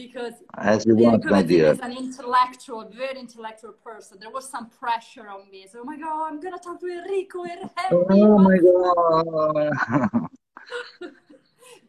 [0.07, 1.73] Because as you want, my dear.
[1.73, 4.19] Is an intellectual, very intellectual person.
[4.21, 5.67] There was some pressure on me.
[5.71, 8.23] So, oh my god, I'm gonna talk to Enrico Henry.
[8.23, 9.71] Oh my god.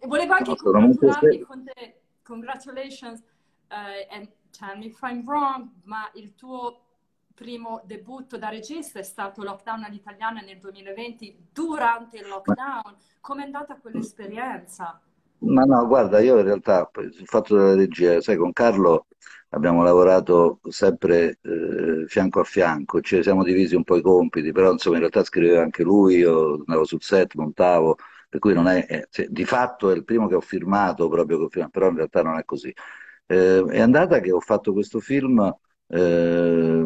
[0.05, 2.01] Volevo anche congratularmi con te.
[2.23, 3.21] Congratulations.
[3.71, 6.81] Uh, and tell me if I'm wrong, ma il tuo
[7.33, 12.95] primo debutto da regista è stato Lockdown all'italiana nel 2020 durante il lockdown.
[13.21, 15.01] Com'è andata quell'esperienza?
[15.39, 19.07] Ma no, guarda, io in realtà il fatto della regia, sai, con Carlo
[19.49, 24.71] abbiamo lavorato sempre eh, fianco a fianco, ci siamo divisi un po' i compiti, però
[24.71, 27.97] insomma in realtà scriveva anche lui, io andavo sul set, montavo,
[28.29, 31.37] per cui non è, è cioè, di fatto è il primo che ho firmato proprio,
[31.39, 32.73] che ho firmato, però in realtà non è così.
[33.25, 35.39] Eh, è andata che ho fatto questo film,
[35.87, 36.85] eh,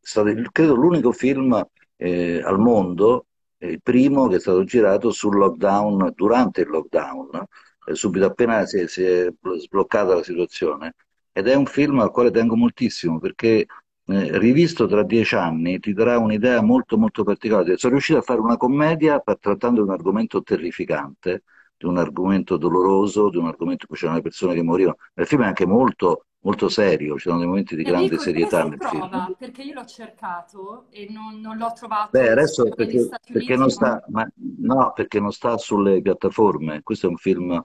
[0.00, 1.62] stato, credo l'unico film
[1.96, 3.26] eh, al mondo,
[3.66, 7.44] il primo che è stato girato sul lockdown, durante il lockdown,
[7.86, 10.94] eh, subito appena si è, si è, sbloccata la situazione.
[11.32, 13.66] Ed è un film al quale tengo moltissimo perché
[14.06, 17.76] eh, rivisto tra dieci anni ti darà un'idea molto molto particolare.
[17.76, 21.44] Sono riuscito a fare una commedia trattando di un argomento terrificante,
[21.76, 24.96] di un argomento doloroso, di un argomento in cui c'erano le persone che morivano.
[25.14, 28.64] Il film è anche molto molto serio, ci sono dei momenti di grande Enrico, serietà
[28.64, 29.08] nel film.
[29.08, 29.34] trova?
[29.38, 34.02] Perché io l'ho cercato e non, non l'ho trovato Beh, adesso perché, perché non sta,
[34.08, 34.26] ma,
[34.60, 36.82] no, perché non sta sulle piattaforme.
[36.82, 37.62] Questo è un film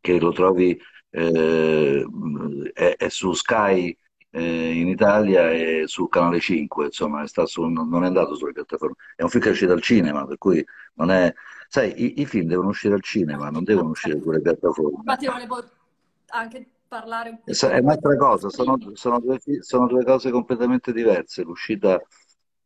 [0.00, 0.78] che lo trovi,
[1.10, 2.06] eh,
[2.72, 3.96] è, è su Sky
[4.30, 8.94] eh, in Italia e sul canale 5, insomma, è su- non è andato sulle piattaforme.
[9.16, 11.32] È un film che è uscito al cinema, per cui non è...
[11.68, 14.98] Sai, i, i film devono uscire al cinema, non devono uscire sulle piattaforme.
[14.98, 15.62] Infatti volevo
[16.28, 20.92] anche parlare un È po' è un'altra cosa, sono, sono due, sono due cose completamente
[20.92, 21.42] diverse.
[21.42, 22.00] L'uscita,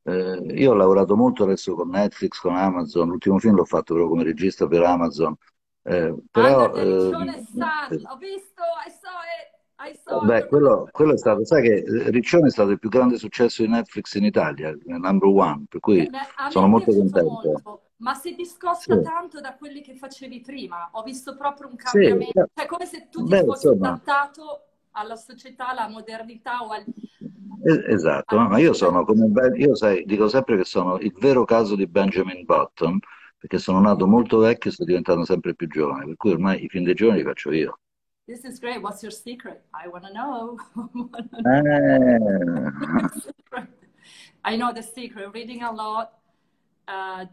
[0.04, 4.08] eh, io ho lavorato molto adesso con Netflix, con Amazon, l'ultimo film l'ho fatto proprio
[4.08, 5.35] come regista per Amazon,
[5.82, 10.46] eh, però eh, Riccione Sun, ho visto, I saw it, I saw beh, it.
[10.46, 13.68] quello, quello è stato, sai che eh, Riccione è stato il più grande successo di
[13.68, 17.28] Netflix in Italia, number one, per cui me sono molto contento.
[17.28, 18.35] molto, ma si
[18.71, 20.91] Sì, discosta tanto da quelli che facevi prima.
[20.93, 23.91] Ho visto proprio un sì, cambiamento, beh, cioè come se tu ti beh, fossi insomma.
[23.91, 26.88] adattato alla società, alla modernità o al-
[27.65, 31.12] Es- Esatto, no, ma io sono come Ben- io sai, dico sempre che sono il
[31.19, 32.99] vero caso di Benjamin Button,
[33.38, 36.69] perché sono nato molto vecchio e sto diventando sempre più giovane, per cui ormai i
[36.69, 37.79] film dei giovani li faccio io.
[38.27, 38.83] This is great.
[38.83, 39.62] What's your secret?
[39.75, 40.59] I want to know.
[41.45, 42.19] Eh,
[44.45, 45.33] I know the secret.
[45.33, 46.19] Reading a lot.
[46.88, 47.27] Uh,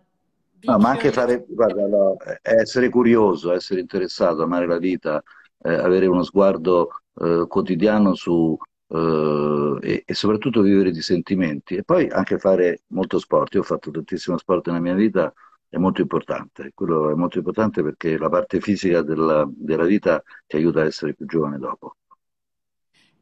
[0.61, 5.21] no, ma anche fare, guarda, no, eh, essere curioso, essere interessato, amare la vita,
[5.61, 6.89] eh, avere uno sguardo
[7.21, 11.75] eh, quotidiano su, eh, e, e soprattutto vivere di sentimenti.
[11.75, 13.53] E poi anche fare molto sport.
[13.55, 15.33] Io ho fatto tantissimo sport nella mia vita,
[15.69, 16.71] è molto importante.
[16.73, 21.13] Quello è molto importante perché la parte fisica della, della vita ti aiuta a essere
[21.13, 21.95] più giovane dopo.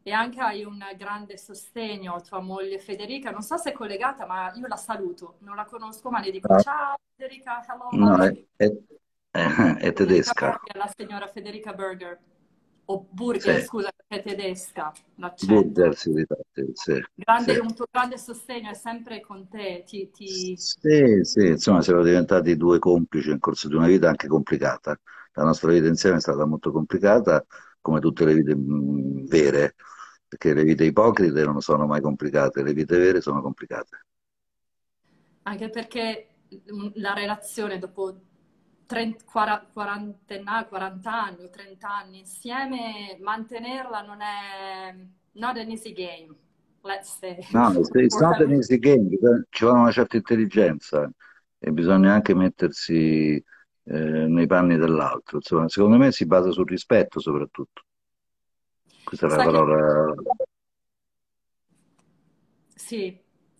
[0.08, 4.54] E anche hai un grande sostegno, tua moglie Federica, non so se è collegata, ma
[4.56, 8.32] io la saluto, non la conosco, ma le dico No, ciao Federica, hello no, è,
[8.56, 8.72] è-
[9.80, 10.60] è- tedesca.
[10.76, 12.20] La signora Federica Berger,
[12.86, 14.94] o Burger, Sì, scusa, è tedesca.
[15.40, 17.60] Burger difatti, sì, Grande, sì.
[17.60, 20.58] un tuo grande sostegno è sempre con te, ti, ti...
[20.64, 25.00] Sì, sì, insomma, siamo diventati due complici nel corso di una vita anche complicata.
[25.34, 27.46] La nostra vita insieme è stata molto complicata,
[27.80, 29.76] come tutte le vite mh, vere,
[30.28, 34.06] perché le vite ipocrite non sono mai complicate, le vite vere sono complicate.
[35.44, 36.28] Anche perché
[36.72, 38.20] mm, la relazione dopo
[38.86, 44.96] 30, 40, 40 40 anni o 30 anni insieme, mantenerla non è
[45.34, 46.36] not an easy game,
[46.82, 47.38] let's say.
[47.52, 49.10] No, it's, not an easy game,
[49.50, 51.10] ci vuole una certa intelligenza
[51.60, 55.38] e bisogna anche mettersi eh, nei panni dell'altro.
[55.38, 57.84] Insomma, secondo me si basa sul rispetto soprattutto.
[59.08, 60.16] Questa è la che parola.
[62.76, 63.06] sì,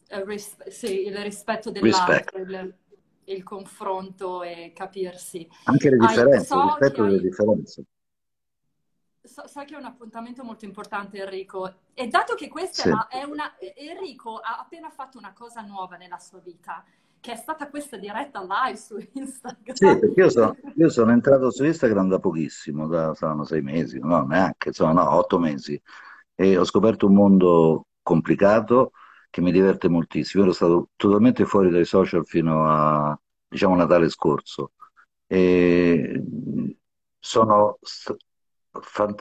[0.10, 2.76] il ris- sì, il rispetto dell'altro, il,
[3.26, 5.48] il confronto e capirsi.
[5.64, 7.84] Anche le differenze, il so che rispetto delle hai, differenze.
[9.22, 11.74] so, so che è un appuntamento molto importante, Enrico.
[11.94, 13.18] E dato che questa Sì.
[13.18, 13.58] è una...
[13.60, 16.84] Enrico ha appena fatto una cosa nuova nella sua vita,
[17.20, 18.98] che è stata questa diretta live su
[19.72, 20.00] Sì, Instagram.
[20.00, 24.26] perché io sono, io sono entrato su Instagram da pochissimo, da, saranno sei mesi, no,
[24.26, 25.80] neanche, insomma, no, otto mesi,
[26.36, 28.92] e ho scoperto un mondo complicato
[29.30, 30.44] che mi diverte moltissimo.
[30.44, 34.72] Ero stato totalmente fuori dai social fino a, diciamo, Natale scorso.
[35.28, 36.24] E
[37.20, 37.78] sono,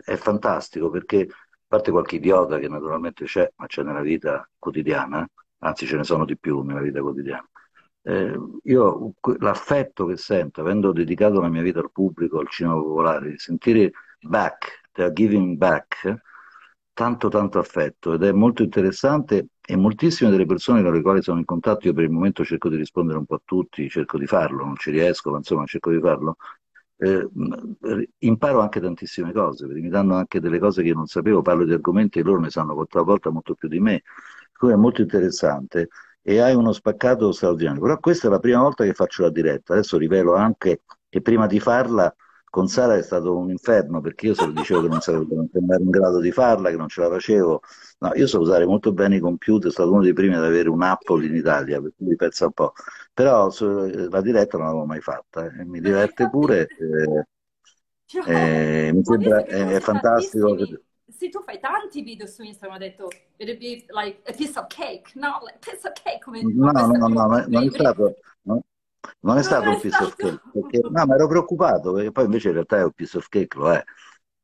[0.05, 1.35] è fantastico perché, a
[1.67, 5.27] parte qualche idiota che naturalmente c'è, ma c'è nella vita quotidiana,
[5.59, 7.49] anzi ce ne sono di più nella vita quotidiana.
[8.09, 13.31] Eh, io l'affetto che sento, avendo dedicato la mia vita al pubblico, al cinema popolare,
[13.31, 13.91] di sentire
[14.21, 16.15] back, the giving back,
[16.93, 18.15] tanto tanto affetto.
[18.15, 21.95] Ed è molto interessante e moltissime delle persone con le quali sono in contatto, io
[21.95, 24.93] per il momento cerco di rispondere un po' a tutti, cerco di farlo, non ci
[24.93, 26.37] riesco, ma insomma cerco di farlo.
[26.99, 27.29] Eh,
[28.19, 31.65] imparo anche tantissime cose, perché mi danno anche delle cose che io non sapevo, parlo
[31.65, 34.03] di argomenti che loro ne sanno qualche volta molto più di me,
[34.57, 35.89] cui è molto interessante
[36.29, 37.81] e hai uno spaccato straordinario.
[37.81, 41.47] Però questa è la prima volta che faccio la diretta, adesso rivelo anche che prima
[41.47, 42.13] di farla
[42.51, 45.91] con Sara è stato un inferno perché io se lo dicevo che non ero in
[45.91, 47.61] grado di farla, che non ce la facevo.
[47.99, 50.69] No, io so usare molto bene i computer, sono stato uno dei primi ad avere
[50.69, 52.73] un Apple in Italia, per cui pensa un po'.
[53.13, 53.49] Però
[54.09, 56.67] la diretta non l'avevo mai fatta eh, e mi diverte pure.
[56.67, 57.27] eh,
[58.89, 60.49] eh, mi sembra che tu è, è fantastico.
[60.49, 60.85] tantissimi.
[61.17, 64.67] Sì, tu fai tanti video su Instagram, ho detto, it'd be like a piece of
[64.69, 65.39] cake, no?
[65.43, 68.63] Like piece of cake, come No, no, no, no, non è non è stato, no,
[69.21, 72.49] non è stato un piece of cake, perché, no, ma ero preoccupato, perché poi invece
[72.49, 73.83] in realtà è un piece of cake, lo è,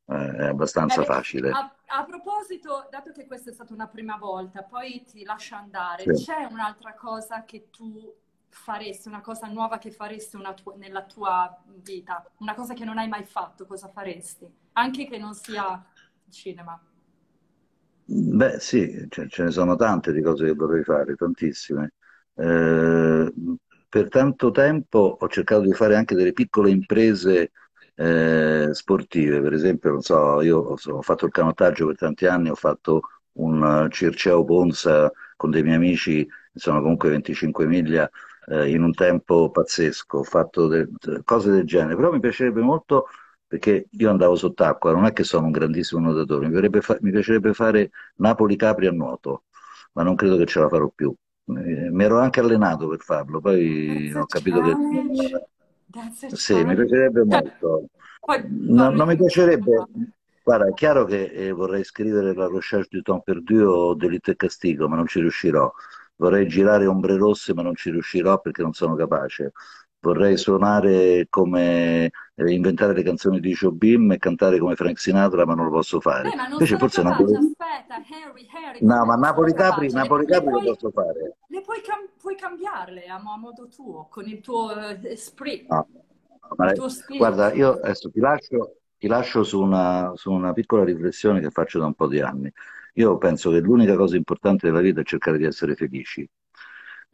[0.06, 1.50] Eh, è Eh, abbastanza vedi, facile.
[1.50, 6.04] a, a proposito, dato che questa è stata una prima volta, poi ti lascio andare,
[6.06, 6.12] Sì.
[6.12, 8.12] c'è un'altra cosa che tu
[8.48, 13.08] faresti, una cosa nuova che faresti tua- nella tua vita, una cosa che non hai
[13.08, 14.50] mai fatto, cosa faresti?
[14.72, 15.84] Anche che non sia
[16.32, 16.80] cinema.
[18.04, 21.94] Beh, sì, ce, ce ne sono tante di cose che vorrei fare, tantissime.
[22.34, 23.32] Eh,
[23.88, 27.52] per tanto tempo ho cercato di fare anche delle piccole imprese
[27.94, 32.54] eh, sportive, per esempio, non so, io ho, fatto il canottaggio per tanti anni, ho
[32.54, 33.02] fatto
[33.34, 38.10] un eh, Circeo Ponza con dei miei amici, sono comunque 25 miglia,
[38.46, 40.88] eh, in un tempo pazzesco, ho fatto de-
[41.24, 43.06] cose del genere, però mi piacerebbe molto
[43.52, 47.10] perché io andavo sott'acqua, non è che sono un grandissimo nuotatore, mi, piacerebbe fa- mi
[47.10, 49.44] piacerebbe fare Napoli-Capri a nuoto,
[49.92, 51.14] ma non credo che ce la farò più.
[51.44, 55.34] Eh, mi ero anche allenato per farlo, poi That's ho capito che challenge.
[56.30, 56.74] A sì, mi challenge.
[56.74, 57.88] piacerebbe Cioè, molto.
[58.20, 59.86] poi Non, di mi piacerebbe,
[60.42, 64.36] guarda, è chiaro che eh, vorrei scrivere La Recherche du temps perdu o Delitto e
[64.36, 65.70] Castigo, ma non ci riuscirò.
[66.16, 69.52] Vorrei girare Ombre Rosse, ma non ci riuscirò perché non sono capace.
[70.02, 75.54] Vorrei suonare come, eh, inventare le canzoni di Jobim e cantare come Frank Sinatra, ma
[75.54, 76.30] non lo posso fare.
[76.48, 77.32] Non Invece forse Napoli...
[77.34, 79.80] aspetta, Harry, Harry, No, ma capace?
[79.80, 81.36] Le, le Napoli-Capri lo posso fare.
[81.46, 85.68] le puoi, cam- puoi cambiarle a, mo- a modo tuo, con il tuo eh, esprit,
[85.68, 85.86] No,
[86.56, 91.40] ma- tuo guarda, io adesso ti lascio, ti lascio su una, su una piccola riflessione
[91.40, 92.50] che faccio da un po' di anni.
[92.94, 96.28] Io penso che l'unica cosa importante della vita è cercare di essere felici.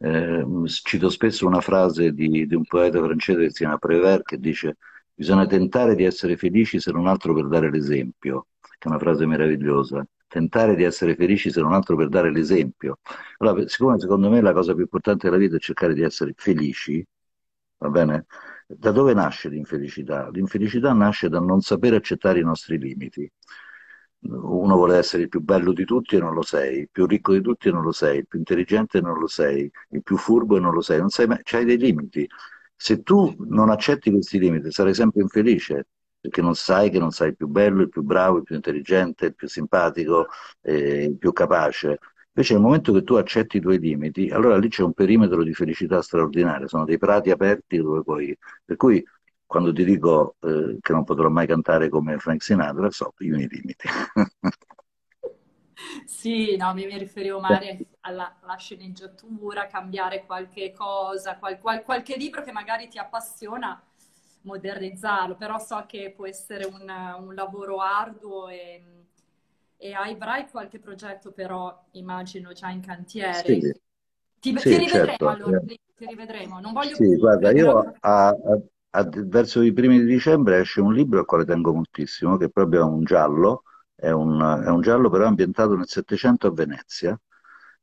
[0.01, 0.45] Eh,
[0.83, 4.77] cito spesso una frase di, di un poeta francese che si chiama Prévert che dice
[5.13, 9.25] bisogna tentare di essere felici se non altro per dare l'esempio, che è una frase
[9.25, 10.05] meravigliosa.
[10.27, 12.99] Tentare di essere felici se non altro per dare l'esempio.
[13.39, 17.05] Allora, siccome secondo me la cosa più importante della vita è cercare di essere felici,
[17.77, 18.25] va bene?
[18.67, 20.29] Da dove nasce l'infelicità?
[20.29, 23.29] L'infelicità nasce dal non sapere accettare i nostri limiti.
[24.21, 27.33] Uno vuole essere il più bello di tutti e non lo sei, il più ricco
[27.33, 30.17] di tutti e non lo sei, il più intelligente e non lo sei, il più
[30.17, 32.27] furbo e non lo sei, non sei mai, c'hai dei limiti.
[32.75, 35.87] Se tu non accetti questi limiti, sarai sempre infelice,
[36.19, 39.27] perché non sai che non sei il più bello, il più bravo, il più intelligente,
[39.27, 40.27] il più simpatico,
[40.61, 41.99] eh, il più capace.
[42.33, 45.53] Invece nel momento che tu accetti i tuoi limiti, allora lì c'è un perimetro di
[45.53, 48.37] felicità straordinario, sono dei prati aperti dove puoi...
[48.65, 49.03] Per cui
[49.49, 53.47] quando ti dico eh, che non potrò mai cantare come Frank Sinatra, so i miei
[53.49, 53.87] limiti.
[56.05, 62.15] Sì, no, mi, mi riferivo magari alla, alla sceneggiatura, cambiare qualche cosa, qual- qual- qualche
[62.17, 63.81] libro che magari ti appassiona,
[64.41, 68.83] modernizzarlo, però so che può essere un, un lavoro arduo e,
[69.77, 72.81] e avrai qualche progetto però, immagino, già in
[73.31, 73.67] Sì, cantiere.
[74.39, 75.29] Ti, ti sì, rivedremo certo.
[75.29, 75.59] allora,
[75.95, 76.59] ti rivedremo.
[76.59, 78.59] Non voglio Sì, guarda, io a- a-
[78.91, 82.49] a- verso i primi di dicembre esce un libro al quale tengo moltissimo, che è
[82.49, 83.63] proprio un giallo,
[83.95, 87.19] è un, è un giallo però ambientato nel Settecento a Venezia,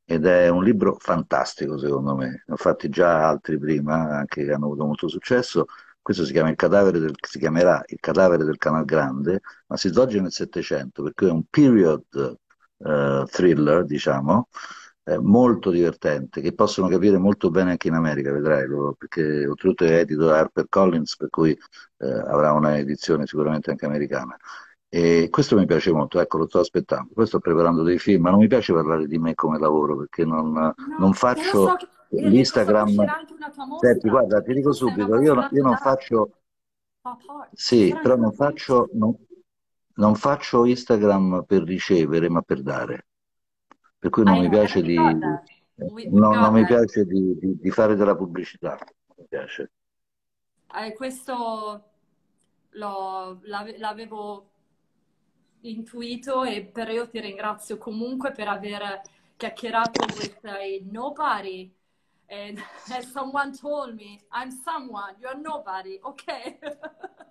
[0.09, 2.43] ed è un libro fantastico secondo me.
[2.45, 5.65] Ne ho fatti già altri prima, anche che hanno avuto molto successo.
[6.01, 9.89] Questo si chiama il cadavere del, si chiamerà Il cadavere del Canal Grande, ma si
[9.89, 12.37] svolge nel Settecento, per cui è un period
[12.79, 14.47] eh, thriller, diciamo,
[15.07, 19.85] eh, molto divertente, che possono capire molto bene anche in America, vedrai, lo- perché oltretutto
[19.85, 24.35] è edito da HarperCollins, per cui eh, avrà una edizione sicuramente anche americana.
[24.89, 27.11] E questo mi piace molto, ecco, lo sto aspettando.
[27.13, 30.23] Poi sto preparando dei film, ma non mi piace parlare di me come lavoro, perché
[30.25, 31.77] non, non No, so faccio so
[32.09, 32.95] l'Instagram.
[33.79, 36.31] Senti, guarda, ti dico subito, io, io non faccio,
[37.53, 39.15] sì, però non faccio, non,
[39.95, 43.06] non faccio Instagram per ricevere, ma per dare.
[43.99, 44.95] Per cui non mi piace di.
[44.95, 48.77] We, we non, mi piace di, di- fare della pubblicità.
[48.77, 49.71] Non mi piace.
[50.73, 51.83] Eh, questo
[52.71, 54.49] l'ho- l'ave- l'avevo
[55.61, 59.01] intuito e per io ti ringrazio comunque per aver
[59.35, 60.57] chiacchierato with a
[60.91, 61.73] nobody.
[62.29, 62.59] And
[62.91, 66.59] as someone told me, I'm someone, you're nobody, ok?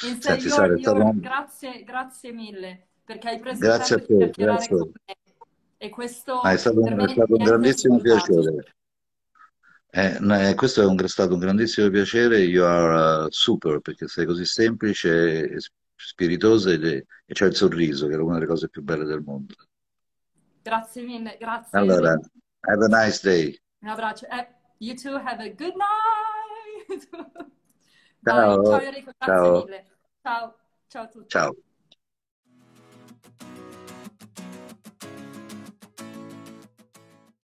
[0.00, 4.16] Senti, you're, Sara, you're- grazie, grazie mille perché hai preso il grazie a tempo di
[4.16, 4.92] chiacchierare con grazie.
[5.06, 5.14] me
[5.82, 8.74] e Ah, è questo stato, un è stato un è grandissimo piacere.
[9.92, 10.18] Eh,
[10.50, 12.40] eh, questo è un- stato un grandissimo piacere.
[12.40, 15.56] You are uh, super perché sei così semplice
[15.96, 19.22] spiritosa ed è- e c'è il sorriso, che è una delle cose più belle del
[19.22, 19.54] mondo.
[20.62, 22.10] Grazie mille, grazie Allora,
[22.60, 23.58] have a nice day.
[23.78, 24.26] Un abbraccio.
[24.26, 24.48] Eh,
[24.80, 27.08] you too have a good night.
[28.22, 29.86] Ciao Ciao, Enrico, grazie ciao, mille.
[30.22, 30.56] Ciao,
[30.88, 31.28] ciao a tutti.
[31.28, 31.56] ciao.